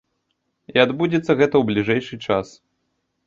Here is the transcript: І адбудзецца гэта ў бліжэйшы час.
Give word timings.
І 0.73 0.81
адбудзецца 0.83 1.27
гэта 1.39 1.55
ў 1.57 1.63
бліжэйшы 1.69 2.15
час. 2.29 2.47